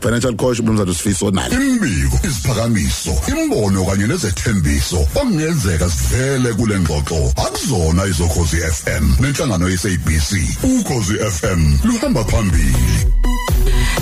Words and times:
financial 0.00 0.34
coach 0.36 0.60
umnumzana 0.60 0.90
usifiso 0.90 1.30
nalo 1.30 1.54
imbiko 1.54 2.16
isiphakamiso 2.26 3.10
imbono 3.28 3.84
kanye 3.84 4.06
nezethembiso 4.06 4.96
okungenzeka 5.00 5.90
sivele 5.90 6.54
kule 6.54 6.80
ngxoxo. 6.80 7.32
Akuzona 7.46 8.06
izokhozi 8.06 8.56
FM 8.56 9.04
nenhlangano 9.20 9.68
yeSABC 9.68 10.30
ukhozi 10.62 11.14
FM 11.18 11.78
luhamba 11.84 12.24
phambili. 12.24 12.74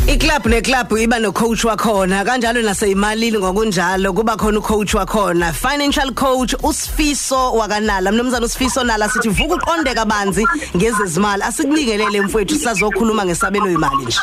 Iclub 0.07 0.47
neclub 0.47 0.99
iba 0.99 1.19
no 1.19 1.33
coach 1.33 1.65
wakhona 1.65 2.25
kanjalo 2.25 2.63
naseyimalini 2.63 3.39
ngokunjalo 3.39 4.13
kuba 4.13 4.37
khona 4.37 4.59
ucoach 4.59 4.95
wakhona. 4.95 5.53
Financial 5.53 6.13
coach 6.13 6.55
usifiso 6.63 7.53
wakanala. 7.53 8.13
Mnumzana 8.13 8.47
usifiso 8.47 8.85
nala 8.85 9.09
sithi 9.09 9.29
vuka 9.29 9.55
uqonde 9.55 9.95
kabanzi 9.95 10.47
ngezezimali 10.77 11.43
asikunikelele 11.43 12.21
mfowethu 12.21 12.55
sisazokhuluma 12.55 13.25
ngesabelo 13.25 13.71
imali 13.71 14.05
nje. 14.05 14.19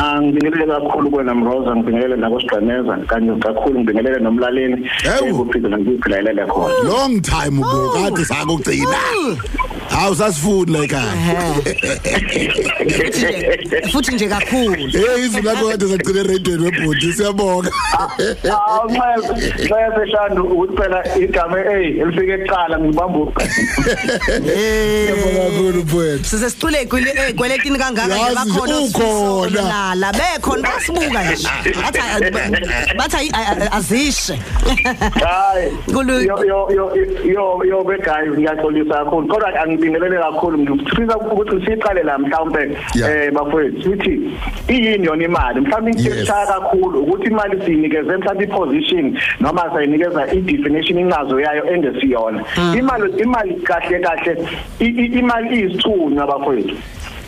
Angibingelele 0.00 0.66
kakhulu 0.66 1.10
kwena 1.10 1.34
Mroza 1.34 1.76
ngibingelele 1.76 2.16
nakusigqemeza 2.16 2.96
kanye 3.08 3.32
kakhulu 3.36 3.80
ngibingelele 3.80 4.18
nomlaleli. 4.20 4.90
Ewu. 5.04 5.40
ukuphila 5.42 5.78
ngikuphilalele 5.78 6.46
khona. 6.46 6.74
Long 6.88 7.20
time 7.22 7.58
ubo 7.60 7.90
kade 7.94 8.24
sakugcina. 8.24 8.98
Hawu 10.00 10.14
sasifuni 10.16 10.72
la 10.72 10.84
ekhaya 10.84 11.12
futhi 12.96 13.26
nje 13.26 13.82
futhi 13.92 14.14
nje 14.14 14.28
kakhulu 14.28 14.76
hey 14.76 15.24
izwi 15.26 15.42
lakho 15.42 15.68
kade 15.68 15.88
sagcina 15.88 16.22
radio 16.22 16.58
webhodi 16.64 17.12
siyabonga 17.12 17.70
Awunxese 18.50 19.32
bese 19.68 20.10
shando 20.12 20.44
ukuthi 20.44 20.76
phela 20.76 21.18
igama 21.18 21.56
A 21.58 21.72
elifike 21.80 22.32
eqala 22.32 22.78
ngibamba 22.78 23.42
siyabonga 24.26 25.50
kakhulu 25.50 25.82
mfowethu 25.84 26.24
size 26.24 26.50
sicule 26.50 26.82
igwele 26.82 27.14
egweletini 27.28 27.78
kangaka 27.78 28.06
nje 28.06 28.18
Yazi 28.20 28.34
bakhona 28.34 28.72
nje, 28.74 28.84
uSifiso 28.84 29.36
ukhona. 29.36 29.62
nala 29.62 30.12
bekhona 30.12 30.68
basibuka 30.68 31.24
nje 31.24 31.48
bathi 31.82 32.00
bathi 32.98 33.16
ayi- 33.16 33.32
ayi- 33.32 33.68
azishe 33.72 34.38
hayi 35.24 35.70
Kulu- 35.92 36.20
yo 36.22 36.44
yo 36.44 36.68
yo 36.76 36.92
yo 37.34 37.62
yo 37.68 37.84
be 37.84 37.96
guys 37.98 38.28
ngiyaxolisa 38.38 38.94
kakhulu 39.04 39.28
kodwa 39.28 39.52
angibingelele 39.90 40.22
kakhulu. 40.22 40.58
Ngifisa 40.58 41.18
ukuthi 41.18 41.66
siqale 41.66 42.02
la 42.02 42.18
mhlawumbe 42.18 42.76
eh 43.08 43.32
bafowethu 43.32 43.82
sithi 43.82 44.20
iyini 44.68 45.06
yona 45.06 45.24
imali? 45.24 45.60
Mhlawumbe 45.60 45.90
Yes. 45.90 46.00
ngiyashaya 46.00 46.46
kakhulu 46.46 47.00
ukuthi 47.00 47.26
imali 47.30 47.62
siyinikeze 47.64 48.16
mhlawumbe 48.16 48.44
iposition 48.44 49.18
noma 49.40 49.70
sayinikeza 49.74 50.32
i-definition 50.32 50.98
incazo 50.98 51.40
yayo 51.40 51.64
engesiyona 51.74 52.44
imali 52.78 53.12
imali 53.22 53.54
kahle 53.54 53.98
kahle 53.98 54.36
imali 55.18 55.56
iyisithunywa 55.56 56.26
bafowethu 56.26 56.76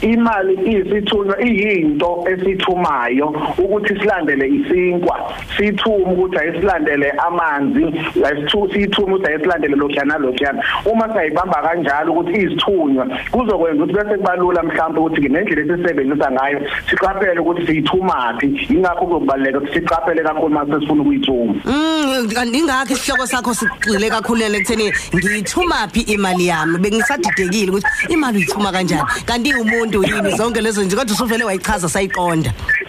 imali 0.02 0.54
iyisithunywa 0.54 1.36
iyinto 1.42 2.24
esithumayo 2.32 3.26
ukuthi 3.58 4.00
silandele 4.00 4.48
isinkwa. 4.48 5.32
Sithume 5.56 6.12
ukuthi 6.12 6.38
ayisilandele 6.38 7.10
amanzi 7.10 7.84
ayisithu 8.26 8.70
sithume 8.72 9.14
ukuthi 9.14 9.30
ayisilandele 9.30 9.76
lokhuyana 9.76 10.18
lokhuyana 10.18 10.64
uma 10.84 11.14
sayibamba 11.14 11.62
kanjalo 11.62 12.12
ukuthi 12.12 12.32
iyisithunywa 12.38 13.06
kuzokwenza 13.30 13.84
ukuthi 13.84 13.94
bese 13.94 14.16
kubalula 14.16 14.62
mhlawumbe 14.62 15.00
ukuthi 15.00 15.20
ke 15.22 15.28
nendlela 15.28 15.74
esisebenzisa 15.74 16.30
ngayo 16.30 16.58
siqaphele 16.90 17.40
ukuthi 17.40 17.66
siyithumaphi. 17.66 18.46
Ingakho 18.70 19.06
kuzobaleka 19.06 19.58
ukuthi 19.58 19.74
siqaphele 19.74 20.22
kakhulu 20.22 20.54
mase 20.54 20.80
sifuna 20.80 21.02
ukuyithuma. 21.02 21.54
Mm 21.64 22.28
kanti 22.34 22.58
ingakho 22.58 22.92
isihloko 22.92 23.26
sakho 23.26 23.54
sigcile 23.54 24.10
kakhulu 24.10 24.42
ekutheni 24.42 24.92
ngiyithumaphi 25.14 26.00
imali 26.14 26.46
yami. 26.46 26.78
Bengisadidekile 26.78 27.70
ukuthi 27.70 27.86
imali 28.08 28.38
uyithuma 28.38 28.72
kanjani. 28.72 29.02
Kanti 29.26 29.54
umuntu 29.54 29.91
yini 30.00 30.36
zonke 30.36 30.60
lezo 30.60 30.82
nje 30.84 30.96
kodwa 30.96 31.14
usuvele 31.14 31.44
wayichaza 31.44 31.88
sayiqonda. 31.88 32.50
Im- 32.50 32.81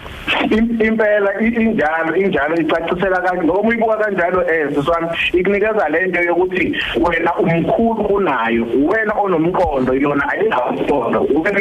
impela 0.58 1.30
i- 1.40 1.54
injalo 1.62 2.16
injalo 2.16 2.54
icacisela 2.56 3.20
kanje 3.20 3.44
ngoba 3.44 3.68
uyibuka 3.68 3.96
kanjalo 3.96 4.42
eh 4.50 4.68
siswami 4.74 5.08
ikunikeza 5.32 5.88
lento 5.88 6.20
yokuthi 6.22 6.76
wena 7.00 7.34
umkhulu 7.38 8.04
kunayo 8.04 8.66
wena 8.88 9.12
onomqondo 9.14 9.94
yona 9.94 10.28
ayinawumqondo 10.28 11.20
wena 11.20 11.60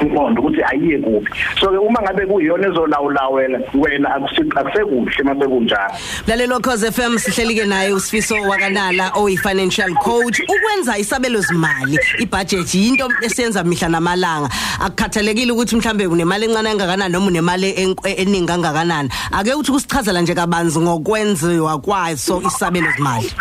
umqondo 0.00 0.42
ukuthi 0.42 0.62
ayiye 0.62 0.98
kuphi. 0.98 1.30
So 1.60 1.70
ke 1.70 1.76
uma 1.78 2.00
ngabe 2.02 2.26
kuyiyona 2.26 2.68
ezolawulawela 2.68 3.58
wena 3.74 4.08
akusi- 4.16 4.52
akusekuhle 4.60 5.22
mase 5.24 5.46
kunjalo 5.48 5.92
Lalelo 6.26 6.60
Cause 6.60 6.90
FM 6.90 7.18
sihleli 7.18 7.54
ke 7.54 7.64
naye 7.66 7.92
uSifiso 7.92 8.34
wakanala 8.48 9.12
oyi 9.16 9.36
financial 9.36 9.92
coach. 10.04 10.40
Ukwenza 10.40 10.98
isabelo 10.98 11.40
zimali 11.40 11.98
ibudget 12.18 12.74
into 12.74 13.08
esenza 13.22 13.64
mihla 13.64 13.88
namalanga. 13.88 14.48
Akukhathalekile 14.80 15.52
ukuthi 15.52 15.76
mhlambe 15.76 16.06
unemali 16.06 16.44
encane 16.46 16.68
kangakanani 16.68 17.12
noma 17.12 17.26
unemali 17.26 17.72
enk- 17.72 18.06
eningi 18.28 18.46
kangakanani. 18.46 19.08
Ake 19.32 19.54
uthi 19.54 19.72
kusichazela 19.72 20.20
nje 20.20 20.34
kabanzi 20.34 20.80
ngokwenziwa 20.80 21.78
kwaso 21.80 22.42
isabelo 22.46 22.86
zimali 22.96 23.32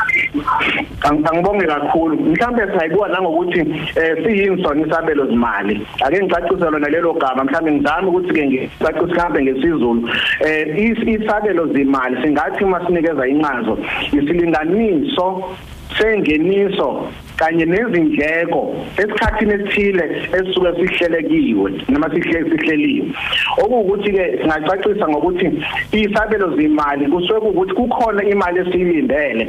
Ang- 1.02 1.24
angibonge 1.30 1.66
kakhulu. 1.68 2.16
Mhlambe 2.18 2.62
sayibuka 2.78 3.08
nangokuthi 3.08 3.60
eh 3.96 4.16
siyini 4.26 4.64
sona 4.64 4.88
isabelo 4.88 5.26
zimali 5.28 5.88
ake 6.06 6.24
ngicacisele 6.24 6.72
lona 6.72 6.90
lelo 6.90 7.14
gama. 7.14 7.44
Mhlambe 7.44 7.72
ngizame 7.72 8.08
ukuthi 8.08 8.34
ke 8.34 8.46
ngicacise 8.48 9.14
sihambe 9.14 9.44
ngesizulu. 9.44 10.10
Eh 10.46 10.68
is- 10.78 11.08
isabelo 11.08 11.68
zimali 11.74 12.16
singathi 12.24 12.64
uma 12.64 12.80
sinikeza 12.88 13.28
incazo 13.28 13.78
isilinganiso 14.12 15.44
sengeniso 15.98 17.08
kanye 17.38 17.66
nezindleko 17.66 18.76
esikhathini 18.98 19.54
esithile 19.54 20.06
esisuke 20.38 20.72
sihlelekiwe 20.80 21.72
noma 21.90 22.10
sihle 22.10 22.50
sihleliwe. 22.50 23.08
Okuwukuthi 23.64 24.12
ke 24.12 24.26
singacacisa 24.42 25.08
ngokuthi 25.08 25.48
isabelo 25.92 26.56
zimali 26.56 27.06
kusuke 27.08 27.48
ukuthi 27.48 27.74
kukhona 27.74 28.24
imali 28.24 28.60
esiyilindele 28.60 29.44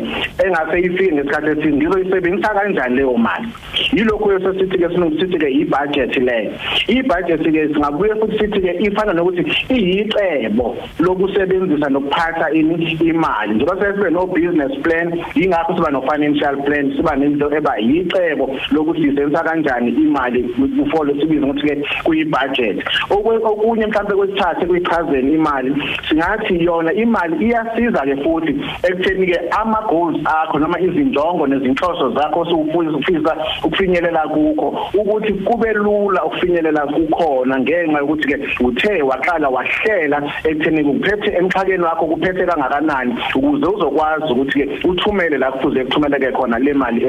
engase 0.44 0.80
ifike 0.80 1.12
ngesikhathi 1.12 1.50
esithile 1.50 1.76
ngizoyisebenzisa 1.76 2.54
kanjani 2.54 2.96
leyo 2.96 3.16
mali? 3.16 3.48
Yilokho 3.92 4.32
esesithi 4.32 4.78
ke 4.78 4.88
sithi 5.18 5.38
ke 5.38 5.48
i-budget 5.50 6.16
leyo 6.16 6.52
i-budget 6.88 7.42
ke 7.42 7.68
singabuye 7.74 8.14
futhi 8.20 8.38
sithi 8.38 8.60
ke 8.60 8.72
ifana 8.86 9.12
nokuthi 9.12 9.42
iyicebo 9.70 10.76
lokusebenzisa 10.98 11.88
nokuphatha 11.88 12.50
ini 12.52 12.92
imali. 12.92 13.54
Njengoba 13.54 13.80
sesibe 13.80 14.10
no 14.10 14.26
business 14.26 14.72
plan 14.82 15.08
ingakho 15.34 15.76
siba 15.76 15.90
no 15.90 16.02
financial 16.02 16.56
plan 16.64 16.96
siba 16.96 17.16
nento 17.16 17.56
eba 17.56 17.77
yicebo 17.78 18.56
lokuthi 18.70 19.00
sisebenzisa 19.00 19.44
kanjani 19.44 19.90
imali 19.90 20.42
kufolo 20.42 21.14
sibiza 21.20 21.46
ukuthi 21.46 21.66
ke 21.66 21.84
kuyi 22.04 22.24
budget 22.24 22.84
okunye 23.10 23.86
mhlawumbe 23.86 24.16
kwesithathe 24.16 24.66
kuyichazeni 24.66 25.32
imali 25.32 25.82
singathi 26.08 26.64
yona 26.64 26.92
imali 26.92 27.46
iyasiza 27.46 28.00
ke 28.00 28.16
futhi 28.16 28.60
ekutheni 28.82 29.26
ke 29.26 29.38
ama 29.50 29.80
goals 29.90 30.16
akho 30.24 30.58
noma 30.58 30.80
izinjongo 30.80 31.46
nezinhloso 31.46 32.10
zakho 32.10 32.40
usufisa 32.40 33.36
ukufinyelela 33.64 34.28
kukho 34.28 34.90
ukuthi 34.94 35.32
kube 35.32 35.72
lula 35.72 36.24
ukufinyelela 36.24 36.86
kukhona 36.86 37.60
ngenxa 37.60 37.98
yokuthi 37.98 38.28
ke 38.28 38.36
uthe 38.60 39.02
waqala 39.02 39.48
wahlela 39.48 40.22
ekutheni 40.44 40.84
kuphethe 40.84 41.30
emxhakeni 41.38 41.82
wakho 41.82 42.06
kuphethe 42.06 42.46
kangakanani 42.46 43.14
ukuze 43.34 43.66
uzokwazi 43.66 44.32
ukuthi 44.32 44.58
ke 44.58 44.88
uthumele 44.88 45.38
la 45.38 45.52
kufuze 45.52 45.84
kuthumeleke 45.84 46.32
khona 46.32 46.58
le 46.58 46.74
mali 46.74 47.04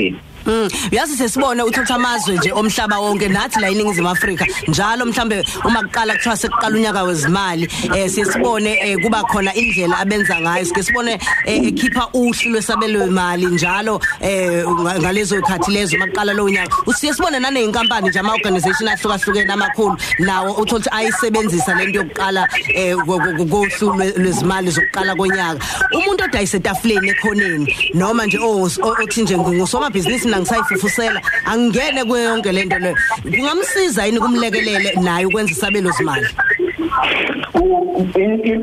esephaketheni 0.00 0.39
Mm. 0.46 0.68
Uyazi 0.92 1.16
sesibone 1.16 1.62
uthatha 1.62 1.94
amazwe 1.94 2.36
nje 2.36 2.52
omhlaba 2.52 2.98
wonke 2.98 3.28
nathi 3.28 3.60
la 3.60 3.68
eningizimu 3.70 4.08
Afrika 4.08 4.46
njalo 4.68 5.06
mhlambe 5.06 5.44
uma 5.64 5.82
kuqala 5.82 6.14
kuthiwa 6.14 6.36
sekuqala 6.36 6.76
unyaka 6.76 7.02
wezimali 7.02 7.68
eh 7.96 8.08
sesibone 8.10 8.72
eh 8.82 8.96
kuba 9.02 9.22
khona 9.22 9.54
indlela 9.54 9.98
abenza 9.98 10.40
ngayo. 10.40 10.64
Sike 10.64 10.82
sibone 10.82 11.18
eh, 11.46 11.66
ekhipha 11.68 12.08
uhlu 12.14 12.50
lwesabelo 12.52 13.06
imali 13.06 13.46
njalo 13.46 14.00
eh 14.20 14.64
nga- 14.66 14.98
ngalezo 15.00 15.38
ikhathi 15.38 15.70
lezo 15.70 15.98
makuqala 15.98 16.32
lo 16.32 16.48
nyaka. 16.48 16.76
Usiye 16.86 17.14
sibone 17.14 17.38
nane 17.38 17.62
inkampani 17.64 18.08
nje 18.08 18.18
ama 18.18 18.32
organization 18.32 18.88
ahlukahlukene 18.88 19.52
amakhulu 19.52 19.96
nawo 20.18 20.52
uthola 20.52 20.64
ukuthi 20.80 20.88
ayisebenzisa 20.92 21.74
lento 21.74 21.98
yokuqala 21.98 22.48
eh 22.74 22.96
kohlu 22.96 23.94
lwezimali 24.16 24.70
zokuqala 24.70 25.14
konyaka. 25.14 25.64
Umuntu 25.92 26.24
odayise 26.24 26.56
etafuleni 26.56 27.08
ekhoneni 27.10 27.76
noma 27.94 28.26
nje 28.26 28.38
os- 28.38 28.78
o- 28.82 28.96
othi 29.02 29.22
nje 29.22 29.38
ngusoma 29.38 29.90
business 29.90 30.24
mina 30.30 30.40
ngisayifufusela. 30.40 31.20
Angingene 31.44 32.04
kuyo 32.04 32.22
yonke 32.24 32.52
lento 32.52 32.78
le. 32.78 32.94
Kungamsiza 33.22 34.06
yini 34.06 34.20
kumlekelele 34.20 34.92
naye 35.02 35.26
ukwenza 35.26 35.52
isabelo 35.52 35.90
zimali? 35.90 36.26
U- 36.26 36.32
in- 36.32 36.58
in- 36.58 36.59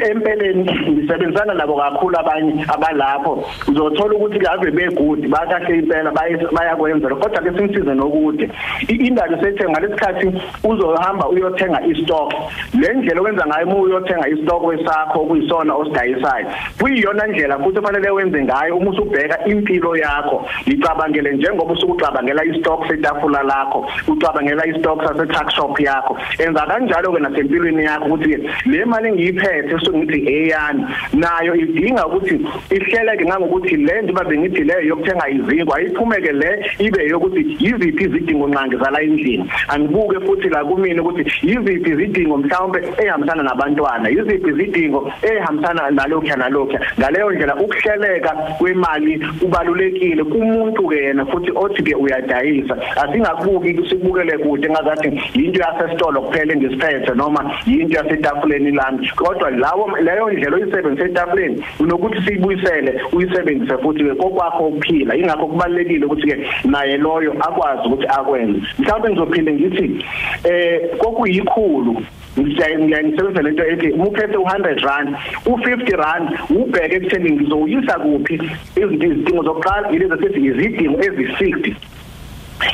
empeleni 0.10 0.64
ngisebenzana 0.90 1.54
nabo 1.54 1.76
kakhulu 1.76 2.20
abanye 2.20 2.66
abalapho. 2.68 3.44
Uzothola 3.68 4.16
ukuthi 4.16 4.40
ave 4.48 4.72
begudi 4.72 5.28
bakahle 5.28 5.80
impela 5.80 6.12
bayakwenza 6.52 7.10
kodwa 7.10 7.42
ke 7.42 7.52
simsize 7.58 7.94
nokude 7.94 8.50
indaba 8.88 9.38
sethe 9.42 9.70
ngalesikhathi 9.70 10.28
uzohamba 10.64 11.30
uyothenga 11.30 11.82
istock. 11.86 12.34
Le 12.74 12.94
ndlela 12.94 13.22
okwenza 13.22 13.46
ngayo 13.48 13.68
uma 13.68 13.76
uyothenga 13.76 14.30
istock 14.30 14.64
wesakho 14.64 15.20
kuyisona 15.26 15.76
osidayisayo 15.76 16.48
kuyiyona 16.80 17.28
ndlela 17.28 17.60
futhi 17.60 17.80
kufanele 17.80 18.10
wenze 18.10 18.44
ngayo 18.44 18.78
uma 18.78 18.92
usubheka 18.92 19.46
impilo 19.46 19.96
yakho. 19.96 20.46
Icabangele 20.66 21.32
njengoba 21.34 21.74
usukucabangela 21.74 22.46
istock 22.46 22.88
setafula 22.88 23.44
lakho 23.44 23.86
ucabangela 24.08 24.68
istock 24.68 25.04
sase 25.04 25.26
tuck 25.26 25.50
shop 25.50 25.80
yakho. 25.80 26.18
Enza 26.38 26.66
kanjalo 26.66 27.12
ke 27.12 27.20
nasempilweni 27.20 27.84
yakho. 27.84 28.07
Ukuthi 28.08 28.30
ke 28.30 28.38
le 28.72 28.86
mali 28.86 28.98
imali 28.98 29.10
engiyiphethe 29.10 29.76
esuke 29.76 29.98
ngithi 29.98 30.30
eyani 30.30 30.86
nayo 31.14 31.56
idinga 31.56 32.08
ukuthi 32.08 32.36
ihleleke 32.70 33.26
ngangokuthi 33.26 33.76
le 33.76 34.02
nto 34.02 34.14
babe 34.14 34.38
ngithi 34.38 34.64
le 34.64 34.88
yokuthenga 34.88 35.30
izinto 35.30 35.74
ayiphumeke 35.76 36.32
le 36.32 36.66
ibe 36.80 37.08
yokuthi 37.08 37.58
yiziphi 37.60 38.04
izidingo 38.04 38.48
nqangi 38.48 38.78
zala 38.78 39.02
endlini. 39.02 39.50
Angibuke 39.68 40.20
futhi 40.26 40.50
la 40.50 40.66
kumina 40.66 41.02
ukuthi 41.02 41.24
yiziphi 41.44 41.90
izidingo 41.90 42.38
mhlawumbe 42.38 42.80
ehambisana 42.98 43.44
nabantwana 43.44 44.10
yiziphi 44.10 44.50
izidingo 44.50 45.12
ehambisana 45.22 45.92
nalokho 45.92 46.36
nalokho 46.36 46.78
ngaleyo 47.00 47.32
ndlela 47.32 47.56
ukuhleleka 47.56 48.30
kwemali 48.58 49.20
kubalulekile 49.40 50.24
kumuntu 50.24 50.88
ke 50.88 50.96
yena 50.96 51.26
futhi 51.26 51.52
othi 51.56 51.84
ke 51.84 51.96
uyadayisa. 51.96 52.78
Asingakubuki 53.02 53.90
sikubukele 53.90 54.38
kude 54.38 54.70
ngazathi 54.70 55.08
into 55.34 55.60
yasesitolo 55.62 56.22
kuphela 56.22 56.54
engisiphethe 56.54 57.14
noma 57.16 57.42
into 57.68 57.97
yasetafuleni 57.98 58.72
lami. 58.72 59.12
Kodwa 59.16 59.50
lawo 59.52 59.98
leyo 60.02 60.30
ndlela 60.30 60.56
oyisebenzisa 60.58 61.06
etafuleni 61.06 61.64
unokuthi 61.80 62.22
siyibuyisele 62.26 63.02
uyisebenzise 63.14 63.78
futhi 63.78 64.04
ke 64.04 64.16
kokwakho 64.16 64.68
ukuphila. 64.68 65.16
Ingakho 65.16 65.48
kubalekile 65.48 66.06
ukuthi 66.06 66.28
ke 66.28 66.36
naye 66.66 66.98
loyo 66.98 67.32
akwazi 67.40 67.88
ukuthi 67.88 68.08
akwenze. 68.08 68.62
Mhlawumbe 68.80 69.10
ngizophinde 69.10 69.54
ngithi 69.54 70.06
eh 70.44 70.98
kokuyikhulu 70.98 72.02
ngiyanisebenzisa 72.40 73.42
lento 73.42 73.64
ethi 73.66 73.92
uphethe 73.92 74.38
u100 74.38 74.80
rand 74.88 75.10
u50 75.46 75.96
rand 75.96 76.28
ubheke 76.50 76.96
ekutheni 76.96 77.32
ngizoyisa 77.32 77.94
kuphi 78.00 78.36
izinto 78.76 79.06
izidingo 79.06 79.44
zokuqala 79.44 79.90
yilezi 79.92 80.26
ethi 80.26 80.40
izidingo 80.46 80.98
ezi60 80.98 81.76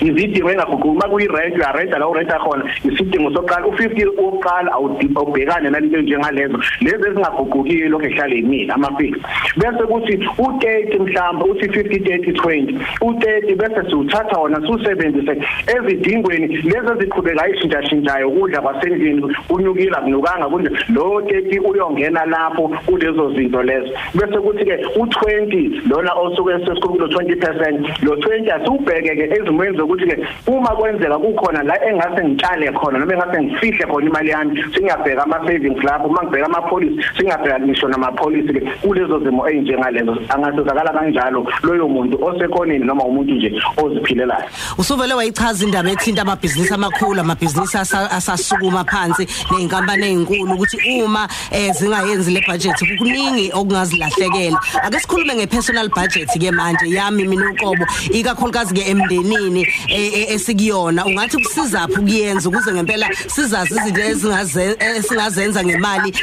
izidingo 0.01 0.51
engaguquki 0.51 0.88
uma 0.88 1.07
kuyirent 1.07 1.56
uyarenta 1.56 2.00
la 2.00 2.07
urenta 2.07 2.40
khona. 2.40 2.63
Isidingo 2.84 3.31
sokuqala 3.31 3.68
u50 3.68 4.07
oqala 4.18 4.72
awubhekane 4.72 5.69
nalento 5.69 6.01
njengalezo. 6.01 6.57
Lezi 6.81 7.07
ezingaguqukiyo 7.10 7.90
lokho 7.90 8.06
ehlala 8.06 8.36
emini 8.36 8.72
ama 8.72 8.90
fix 8.98 9.13
bese 9.57 9.84
kuthi 9.92 10.18
u30 10.38 11.00
mhlamba 11.00 11.45
uthi 11.45 11.68
50 11.68 12.04
30 12.04 12.31
20 12.31 12.80
u30 13.01 13.56
bese 13.56 13.90
siwuthatha 13.90 14.40
wona 14.40 14.62
siusebenzise 14.62 15.34
ezidingweni. 15.75 16.48
Lezi 16.48 16.92
eziqhubeka 16.95 17.50
ishintsha 17.50 17.84
shintshayo 17.84 18.30
ukudla 18.30 18.62
kwasendlini 18.62 19.36
unyukile 19.50 19.98
akunukanga 19.98 20.50
kunje. 20.50 20.69
Lo 20.90 21.22
30 21.22 21.60
uyongena 21.69 22.25
lapho 22.25 22.72
kulezo 22.86 23.34
zinto 23.34 23.63
lezo. 23.63 23.90
Bese 24.16 24.38
kuthi 24.40 24.66
ke 24.66 24.75
u20 24.95 25.54
lona 25.90 26.13
osuke 26.13 26.54
sesikhulu 26.66 27.06
20% 27.07 28.06
lo 28.06 28.16
20 28.16 28.51
asubheke 28.51 29.16
ke 29.16 29.25
ezimweni 29.36 29.78
zokuthi 29.83 30.07
ke 30.07 30.15
uma 30.47 30.69
kwenzeka 30.75 31.19
kukhona 31.19 31.63
la 31.63 31.75
engase 31.85 32.24
ngitshale 32.24 32.71
khona 32.71 33.00
noma 33.00 33.13
engase 33.13 33.41
ngifihle 33.41 33.85
khona 33.85 34.07
imali 34.07 34.30
yami 34.30 34.63
singabheka 34.74 35.24
ama 35.24 35.38
savings 35.45 35.83
lapho. 35.83 36.07
Uma 36.07 36.24
ngibheka 36.24 36.45
ama 36.45 36.62
policy 36.69 37.03
singabheka 37.18 37.59
ngisho 37.59 37.88
nama 37.88 38.12
policy 38.12 38.53
ke 38.53 38.62
kulezo 38.81 39.19
zimo 39.19 39.50
ezinjengalezo 39.50 40.18
angasizakala 40.30 40.94
kanjalo 40.94 41.45
loyo 41.63 41.88
muntu 41.88 42.18
osekhoneni 42.25 42.85
noma 42.85 43.03
umuntu 43.03 43.33
nje 43.33 43.51
oziphilelayo. 43.77 44.50
Usuvele 44.77 45.13
wayichaza 45.13 45.65
indaba 45.65 45.91
ethinta 45.91 46.21
amabhizinisi 46.21 46.74
amakhulu 46.74 47.19
amabhizinisi 47.19 47.77
asasukuma 47.77 48.83
phansi 48.85 49.27
nezinkampani 49.51 50.06
ezinkulu 50.06 50.53
ukuthi 50.53 50.77
uma 51.03 51.27
zingayenzi 51.71 52.31
le 52.31 52.41
budget 52.47 52.97
kuningi 52.97 53.51
okungazilahlekela. 53.53 54.59
Ake 54.83 55.00
sikhulume 55.00 55.35
ngepersonal 55.35 55.89
budget 55.89 56.30
ke 56.39 56.51
manje 56.51 56.85
yami 56.89 57.27
mina 57.27 57.51
uqobo 57.51 57.85
ikakhulukazi 58.12 58.74
ke 58.74 58.89
emndenini. 58.89 59.68
Esikuyona. 59.87 61.05
Ungathi 61.05 61.37
kusizaphi 61.37 61.99
ukuyenza 61.99 62.49
ukuze 62.49 62.73
ngempela 62.73 63.09
sizazi 63.27 63.75
izinto 63.75 64.01
ezingazenza 64.01 65.63
ngemali 65.63 66.13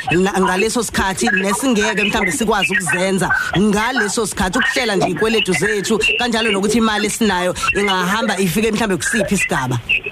ngaleso 0.40 0.82
sikhathi 0.82 1.28
nesingeke 1.30 2.04
mhlambe 2.04 2.32
sikwazi 2.32 2.72
ukuzenza 2.72 3.34
ngaleso 3.58 4.26
sikhathi. 4.26 4.58
Ukuhlela 4.58 4.96
nje 4.96 5.06
ikweletu 5.06 5.52
zethu 5.52 6.00
kanjalo 6.18 6.52
nokuthi 6.52 6.78
imali 6.78 7.06
esinayo 7.06 7.54
ingahamba 7.78 8.38
ifike 8.38 8.72
mhlambe 8.72 8.96
kusiphi 8.96 9.34
isigaba? 9.34 9.80
Okay 9.86 10.09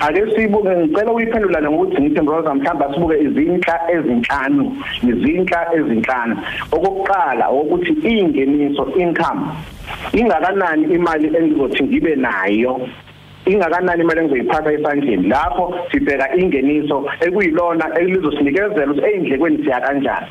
ake 0.00 0.20
sibuke 0.34 0.76
ngicela 0.76 1.12
uyiphendula 1.12 1.62
ngokuthi 1.62 2.02
ngithi 2.02 2.20
Mroza 2.20 2.54
mhlamba 2.54 2.94
sibuke 2.94 3.16
izinhla 3.26 3.74
ezinhlanu 3.94 4.64
izinhla 5.02 5.60
ezinhlanu. 5.76 6.34
Okokuqala 6.72 7.50
ukuthi 7.50 7.92
ingeniso 7.92 8.84
income 8.96 9.42
ingakanani 10.12 10.94
imali 10.94 11.26
engizothi 11.36 11.84
ngibe 11.84 12.16
nayo? 12.16 12.88
Ingakanani 13.46 14.02
imali 14.02 14.20
engizoyiphatha 14.20 14.72
esandleni 14.72 15.28
lapho 15.28 15.74
sibheka 15.90 16.36
ingeniso 16.36 17.06
ekuyilona 17.20 17.86
elizosinikezela 18.00 18.92
ukuthi 18.92 19.06
ezindlekweni 19.08 19.64
siya 19.64 19.80
kanjani? 19.80 20.26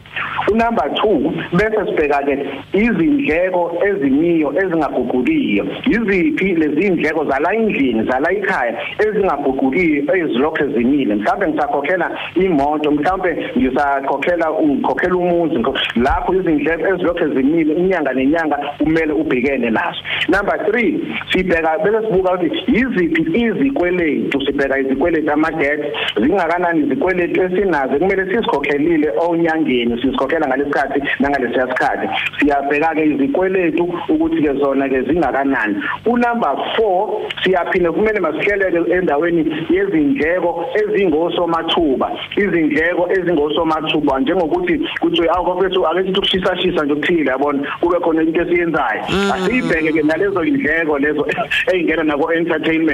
Unumber 0.51 0.89
2 0.89 1.31
bese 1.57 1.85
sibheka 1.85 2.19
ke 2.27 2.35
izindleko 2.73 3.77
ezimiyo 3.87 4.53
ezingaguqukiyo. 4.61 5.65
Yiziphi 5.85 6.55
lezi 6.55 6.87
indleko 6.87 7.25
zala 7.25 7.53
endlini 7.55 8.03
zala 8.03 8.31
ekhaya 8.31 8.73
ezingaguqukiyo 8.99 10.15
ezilokho 10.15 10.63
ezimile 10.65 11.15
mhlawumbe 11.15 11.47
ngisakhokhela 11.47 12.11
imoto 12.35 12.91
mhlawumbe 12.91 13.31
ngisakhokhela 13.57 14.51
ukhokhela 14.51 15.15
umuzi 15.15 15.57
lapho 15.95 16.33
izindleko 16.33 16.87
ezilokho 16.87 17.23
ezimile 17.25 17.73
inyanga 17.73 18.13
nenyanga 18.13 18.57
kumele 18.77 19.13
ubhekene 19.13 19.69
nazo. 19.69 20.01
Number 20.27 20.57
3 20.57 20.99
sibheka 21.31 21.77
bese 21.83 22.07
sibuka 22.07 22.33
ukuthi 22.33 22.63
yizi 22.67 23.04
yiziphi 23.05 23.41
izikweletu 23.41 24.45
sibheka 24.45 24.79
izikweletu 24.79 25.31
ama-debt 25.31 25.81
zingakanani 26.21 26.85
izikweletu 26.85 27.41
esinazo? 27.43 27.99
Kumele 27.99 28.25
sizikhokhelile 28.25 29.13
onyangeni 29.17 30.01
sizikhokhela 30.01 30.47
ngalesikhathi 30.47 31.01
nangalesiya 31.19 31.67
sikhathi. 31.67 32.07
Siyabheka-ke 32.39 33.05
izikweletu 33.05 33.83
ukuthi-ke 34.09 34.53
zona-ke 34.53 35.01
zingakanani. 35.01 35.75
Unumber 36.05 36.55
four 36.75 37.21
siyaphinde 37.43 37.91
kumele 37.91 38.19
masihleleke 38.19 38.91
endaweni 38.91 39.65
yezindleko 39.69 40.65
ezingosomathuba. 40.81 42.11
Izindleko 42.37 43.09
ezingosomathuba 43.11 44.19
njengokuthi 44.19 44.79
kuthiwe 44.99 45.27
awu 45.35 45.45
bafethu 45.45 45.87
ake 45.87 46.03
sithi 46.03 46.19
ukushisa 46.19 46.57
shisa 46.57 46.85
nje 46.85 46.93
okuthile 46.93 47.31
yabona? 47.31 47.59
Kube 47.81 47.99
khona 47.99 48.21
into 48.21 48.41
esiyenzayo. 48.41 49.01
Asiyibheke 49.33 49.91
ke 49.91 50.01
nalezo 50.01 50.43
indleko 50.43 50.99
lezo 50.99 51.27
eyingena 51.73 52.03
nako 52.03 52.33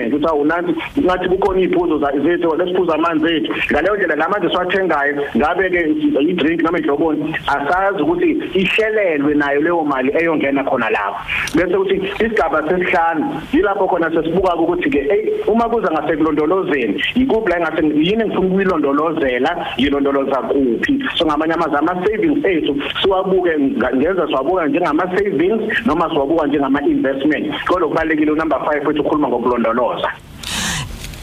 entertainment 0.01 0.13
ukuthi 0.13 0.27
awunanti 0.27 0.75
ngathi 0.99 1.29
kukhona 1.29 1.61
iziphuzo 1.61 1.97
zethu 1.99 2.55
lesiphuza 2.55 2.95
amanzi 2.95 3.35
ethu. 3.35 3.53
Ngaleyo 3.71 3.95
ndlela 3.95 4.15
lamanje 4.15 4.49
siwathengayo 4.49 5.23
ngabe 5.37 5.69
ke 5.69 5.81
i 6.19 6.33
drink 6.33 6.61
noma 6.63 6.79
idloboni 6.79 7.35
asazi 7.47 8.01
ukuthi 8.01 8.31
ihlelelwe 8.53 9.33
nayo 9.35 9.61
leyo 9.61 9.83
mali 9.83 10.11
eyongena 10.17 10.63
khona 10.63 10.89
lapho. 10.89 11.19
Bese 11.55 11.75
ukuthi 11.75 11.95
isigaba 11.95 12.63
sesihlanu 12.69 13.41
yilapho 13.53 13.87
khona 13.87 14.11
sesibuka 14.11 14.55
ukuthi 14.55 14.89
ke 14.89 15.01
hey 15.01 15.29
uma 15.47 15.69
kuza 15.69 15.91
ngasekulondolozeni 15.91 17.03
ikuphi 17.15 17.49
la 17.49 17.59
ngase 17.59 17.85
yini 17.85 18.25
ngifuna 18.25 18.47
ukuyilondolozela 18.47 19.67
yilondoloza 19.77 20.41
kuphi? 20.41 21.03
So 21.15 21.25
ngamanye 21.25 21.53
amazwi 21.53 21.77
ama 21.77 22.05
savings 22.05 22.45
ethu 22.45 22.75
siwabuke 23.01 23.57
ngenza 23.95 24.27
siwabuka 24.27 24.67
njengama 24.67 25.03
savings 25.03 25.85
noma 25.85 26.09
siwabuka 26.09 26.47
njengama 26.47 26.81
investment 26.81 27.65
kodwa 27.65 27.89
kubalekile 27.89 28.35
number 28.35 28.57
5 28.57 28.87
wethu 28.87 29.01
ukhuluma 29.01 29.27
ngokulondoloza. 29.27 29.90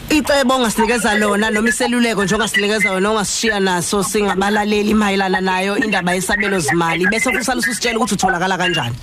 Icebo 0.09 0.53
ongasinikeza 0.55 1.13
lona 1.15 1.49
noma 1.49 1.69
iseluleko 1.69 2.23
nje 2.23 2.35
ongasinikeza 2.35 2.89
yona 2.89 3.09
ongasishiya 3.09 3.59
naso 3.59 4.03
singabalaleli 4.03 4.93
mayelana 4.93 5.41
nayo 5.41 5.77
indaba 5.77 6.13
yesabelo 6.13 6.59
zimali 6.59 7.07
bese 7.07 7.31
kusala 7.31 7.59
usitshela 7.59 7.97
ukuthi 7.97 8.13
utholakala 8.13 8.57
kanjani. 8.57 8.95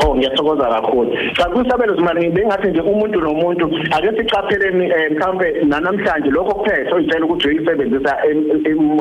Oh 0.00 0.14
ngiyathokoza 0.16 0.64
kakhulu. 0.64 1.10
Cha 1.36 1.48
kwisabelo 1.48 1.94
zimali 1.94 2.30
bengathi 2.30 2.68
nje 2.68 2.80
umuntu 2.80 3.20
nomuntu 3.20 3.70
ake 3.90 4.08
sicapheleni 4.16 4.92
mhlambe 5.10 5.52
nanamhlanje 5.64 6.30
lokho 6.30 6.54
kuphela 6.54 6.94
oyitshela 6.94 7.24
ukuthi 7.24 7.48
uyisebenzisa 7.48 8.16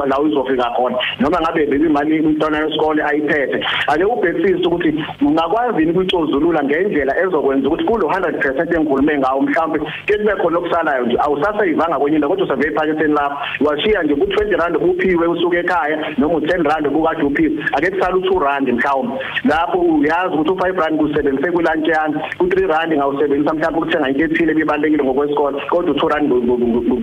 la 0.08 0.20
uzofika 0.20 0.72
khona. 0.76 0.98
Noma 1.20 1.42
ngabe 1.42 1.66
bebimali 1.66 2.20
umntwana 2.20 2.60
wesikole 2.60 3.04
ayiphethe. 3.04 3.66
Ake 3.88 4.04
ubhekisise 4.04 4.68
ukuthi 4.68 5.06
ungakwazi 5.22 5.86
ukuyicozulula 5.86 6.64
ngendlela 6.64 7.20
ezokwenza 7.24 7.68
ukuthi 7.68 7.84
kulo 7.84 8.08
100% 8.08 8.76
engikhulume 8.76 9.18
ngawo 9.18 9.42
mhlambe 9.42 9.80
ke 10.06 10.18
kube 10.18 10.36
khona 10.36 10.58
okusalayo 10.58 11.06
nje. 11.06 11.18
Awusasayivanga 11.20 12.00
kwenye 12.00 12.16
into 12.16 12.30
kodwa 12.30 12.46
usabe 12.46 12.68
ephaketheni 12.68 13.14
lapho. 13.14 13.38
Washiya 13.66 14.04
nje 14.04 14.14
ku20 14.14 14.58
rand 14.60 14.78
kuphiwe 14.78 15.28
usuke 15.28 15.58
ekhaya 15.58 15.98
noma 16.18 16.34
u10 16.34 16.64
rand 16.64 16.90
kukade 16.90 17.24
uphiwe 17.24 17.64
ake 17.74 17.92
kusala 17.92 18.16
u2 18.16 18.40
rand 18.44 18.70
mhlawumbe. 18.70 19.14
Lapho 19.44 19.78
uyazi 19.80 20.36
ukuthi 20.36 20.50
u5 20.50 20.81
rand 20.82 21.00
kusebenzise 21.00 21.52
kulantshana 21.52 22.22
u3 22.40 22.68
rand 22.68 22.92
ngawusebenzisa 22.94 23.54
mhlawumbe 23.54 23.80
ukuthenga 23.80 24.10
into 24.10 24.26
ethile 24.26 24.52
ebibalekile 24.52 25.04
ngokwesikole 25.04 25.58
kodwa 25.70 25.94
u2 25.94 26.04
rand 26.14 26.28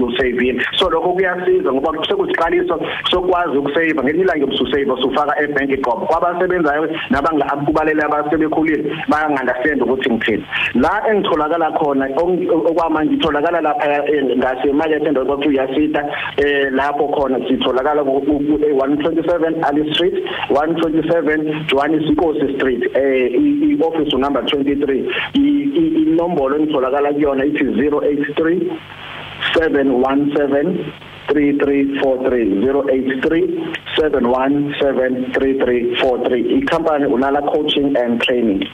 kusavile 0.00 0.62
so 0.78 0.90
lokho 0.90 1.12
kuyasiza 1.12 1.72
ngoba 1.72 2.06
sekusiqaliso 2.08 2.80
sokwazi 3.10 3.58
ukusave 3.58 3.94
ngelinye 3.94 4.24
ilanga 4.24 4.46
ususave 4.46 4.90
usufaka 4.90 5.42
ebank 5.42 5.70
iqobo 5.70 6.06
kwabasebenzayo 6.06 6.88
nabangakubalele 7.10 8.02
abasebekhulile 8.02 8.84
bayangandastand 9.08 9.82
ukuthi 9.82 10.10
ngithini. 10.10 10.44
La 10.74 11.02
engitholakala 11.10 11.72
khona 11.72 12.08
okwamanje 12.68 13.14
ngitholakala 13.14 13.60
lapha 13.60 14.02
ngase 14.36 14.72
market 14.72 15.06
endawo 15.06 15.26
kwakuthiwa 15.26 15.64
uyasita 15.64 16.04
eh 16.36 16.72
lapho 16.72 17.08
khona 17.08 17.38
sitholakala 17.48 18.04
ku 18.04 18.20
127 18.20 19.64
Ali 19.68 19.94
Street 19.94 20.14
127 20.50 21.66
Johannesburg 21.66 22.36
Street 22.56 22.82
eh 22.96 23.67
i 23.70 23.74
office 23.88 24.16
number 24.16 24.42
23 24.42 25.04
inombolo 25.34 26.56
engitholakala 26.56 27.12
kuyona 27.12 27.44
ithi 27.44 27.64
083 27.64 28.60
717 29.54 30.92
3343 31.28 32.60
083 36.02 36.58
ikhampani 36.58 37.06
unala 37.06 37.42
coaching 37.42 37.96
and 37.96 38.20
training. 38.22 38.64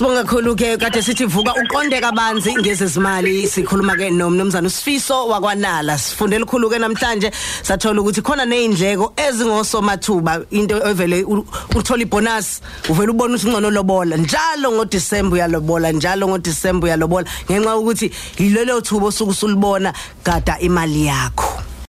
Sibonga 0.00 0.24
kakhulu 0.24 0.56
ke 0.56 0.78
kade 0.80 1.02
sithi 1.02 1.26
vuka 1.26 1.52
uqonde 1.52 2.00
kabanzi 2.00 2.54
ngezezimali 2.56 3.46
sikhuluma 3.46 3.96
ke 3.98 4.08
nomnumzana 4.10 4.66
uSifiso 4.66 5.28
wakwanala. 5.28 5.98
Sifunde 5.98 6.38
likhulu 6.38 6.70
ke 6.70 6.78
namhlanje. 6.78 7.30
Sathola 7.62 8.00
ukuthi 8.00 8.22
khona 8.22 8.46
neindleko 8.46 9.12
ezingosomathuba. 9.14 10.46
Into 10.52 10.80
evele 10.88 11.22
uthola 11.76 12.02
ibonus. 12.02 12.62
Uvela 12.88 13.12
ubona 13.12 13.34
ukuthi 13.34 13.46
ungcono 13.48 13.70
lobola. 13.70 14.16
Njalo 14.16 14.72
ngoDecember 14.72 15.34
uyalobola 15.34 15.92
njalo 15.92 16.28
ngoDecember 16.28 16.88
uyalobola. 16.88 17.26
Ngenxa 17.50 17.76
ukuthi 17.76 18.10
yilelo 18.38 18.80
thubo 18.80 19.06
osuku 19.06 19.34
sulibona 19.34 19.92
gada 20.24 20.58
imali 20.60 21.06
yakho. 21.06 21.69